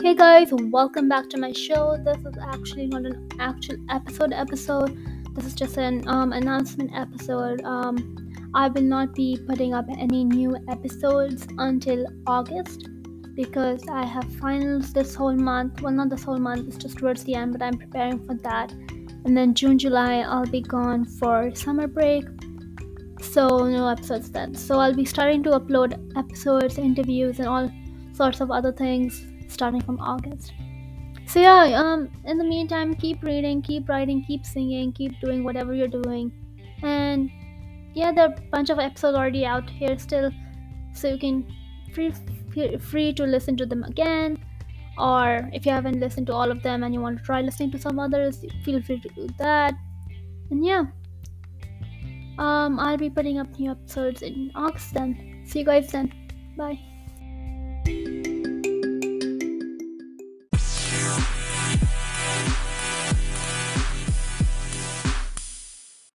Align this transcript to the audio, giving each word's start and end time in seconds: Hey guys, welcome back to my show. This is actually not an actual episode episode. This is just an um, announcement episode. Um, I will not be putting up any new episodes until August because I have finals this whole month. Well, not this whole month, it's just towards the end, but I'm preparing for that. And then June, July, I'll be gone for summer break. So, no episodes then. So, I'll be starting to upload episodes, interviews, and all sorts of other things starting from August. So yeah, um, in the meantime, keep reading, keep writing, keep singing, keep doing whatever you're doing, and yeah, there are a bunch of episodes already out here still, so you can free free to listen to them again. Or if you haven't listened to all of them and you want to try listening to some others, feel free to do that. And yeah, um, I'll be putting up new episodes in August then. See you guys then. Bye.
Hey 0.00 0.14
guys, 0.14 0.50
welcome 0.52 1.08
back 1.08 1.28
to 1.30 1.38
my 1.38 1.50
show. 1.50 1.96
This 1.96 2.18
is 2.18 2.38
actually 2.40 2.86
not 2.86 3.04
an 3.04 3.28
actual 3.40 3.78
episode 3.90 4.32
episode. 4.32 4.96
This 5.34 5.46
is 5.46 5.54
just 5.54 5.76
an 5.76 6.06
um, 6.06 6.32
announcement 6.32 6.92
episode. 6.94 7.62
Um, 7.64 8.16
I 8.54 8.68
will 8.68 8.82
not 8.82 9.12
be 9.12 9.36
putting 9.48 9.74
up 9.74 9.86
any 9.90 10.22
new 10.22 10.56
episodes 10.68 11.48
until 11.58 12.06
August 12.28 12.88
because 13.34 13.82
I 13.88 14.04
have 14.04 14.32
finals 14.34 14.92
this 14.92 15.16
whole 15.16 15.34
month. 15.34 15.82
Well, 15.82 15.92
not 15.92 16.10
this 16.10 16.22
whole 16.22 16.38
month, 16.38 16.68
it's 16.68 16.76
just 16.76 16.98
towards 16.98 17.24
the 17.24 17.34
end, 17.34 17.50
but 17.50 17.60
I'm 17.60 17.76
preparing 17.76 18.24
for 18.24 18.34
that. 18.34 18.70
And 19.24 19.36
then 19.36 19.52
June, 19.52 19.80
July, 19.80 20.20
I'll 20.20 20.46
be 20.46 20.60
gone 20.60 21.06
for 21.06 21.52
summer 21.56 21.88
break. 21.88 22.24
So, 23.20 23.66
no 23.66 23.88
episodes 23.88 24.30
then. 24.30 24.54
So, 24.54 24.78
I'll 24.78 24.94
be 24.94 25.04
starting 25.04 25.42
to 25.42 25.58
upload 25.58 25.98
episodes, 26.16 26.78
interviews, 26.78 27.40
and 27.40 27.48
all 27.48 27.68
sorts 28.12 28.40
of 28.40 28.52
other 28.52 28.70
things 28.70 29.26
starting 29.48 29.80
from 29.80 29.98
August. 30.00 30.52
So 31.26 31.40
yeah, 31.40 31.78
um, 31.78 32.08
in 32.24 32.38
the 32.38 32.44
meantime, 32.44 32.94
keep 32.94 33.22
reading, 33.22 33.60
keep 33.60 33.88
writing, 33.88 34.24
keep 34.26 34.46
singing, 34.46 34.92
keep 34.92 35.20
doing 35.20 35.44
whatever 35.44 35.74
you're 35.74 35.88
doing, 35.88 36.32
and 36.82 37.30
yeah, 37.94 38.12
there 38.12 38.28
are 38.28 38.34
a 38.34 38.40
bunch 38.50 38.70
of 38.70 38.78
episodes 38.78 39.16
already 39.16 39.44
out 39.44 39.68
here 39.68 39.98
still, 39.98 40.30
so 40.94 41.08
you 41.08 41.18
can 41.18 41.46
free 41.92 42.12
free 42.78 43.12
to 43.12 43.24
listen 43.24 43.56
to 43.56 43.66
them 43.66 43.84
again. 43.84 44.38
Or 44.98 45.48
if 45.52 45.64
you 45.64 45.72
haven't 45.72 46.00
listened 46.00 46.26
to 46.26 46.32
all 46.32 46.50
of 46.50 46.62
them 46.62 46.82
and 46.82 46.92
you 46.92 47.00
want 47.00 47.18
to 47.18 47.24
try 47.24 47.40
listening 47.40 47.70
to 47.72 47.78
some 47.78 48.00
others, 48.00 48.44
feel 48.64 48.82
free 48.82 49.00
to 49.00 49.08
do 49.10 49.28
that. 49.38 49.74
And 50.50 50.64
yeah, 50.64 50.86
um, 52.38 52.80
I'll 52.80 52.96
be 52.96 53.10
putting 53.10 53.38
up 53.38 53.58
new 53.58 53.70
episodes 53.70 54.22
in 54.22 54.50
August 54.54 54.94
then. 54.94 55.44
See 55.46 55.60
you 55.60 55.64
guys 55.64 55.92
then. 55.92 56.12
Bye. 56.56 56.87